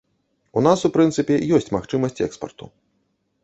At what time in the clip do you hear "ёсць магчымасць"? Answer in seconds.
1.59-2.23